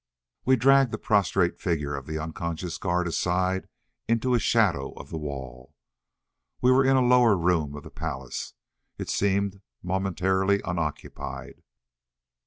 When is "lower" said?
7.05-7.37